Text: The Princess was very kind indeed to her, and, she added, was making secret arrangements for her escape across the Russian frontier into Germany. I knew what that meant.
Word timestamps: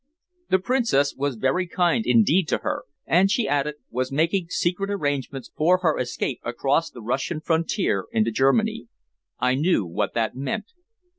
The 0.49 0.57
Princess 0.57 1.13
was 1.15 1.35
very 1.35 1.67
kind 1.67 2.07
indeed 2.07 2.47
to 2.47 2.57
her, 2.63 2.85
and, 3.05 3.29
she 3.29 3.47
added, 3.47 3.75
was 3.91 4.11
making 4.11 4.47
secret 4.49 4.89
arrangements 4.89 5.51
for 5.55 5.77
her 5.83 5.99
escape 5.99 6.39
across 6.43 6.89
the 6.89 7.03
Russian 7.03 7.39
frontier 7.39 8.07
into 8.11 8.31
Germany. 8.31 8.87
I 9.37 9.53
knew 9.53 9.85
what 9.85 10.15
that 10.15 10.35
meant. 10.35 10.71